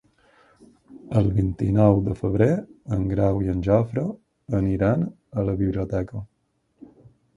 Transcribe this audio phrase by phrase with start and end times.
[1.19, 2.47] El vint-i-nou de febrer
[2.97, 4.07] en Grau i en Jofre
[4.61, 5.05] aniran
[5.43, 6.25] a la biblioteca.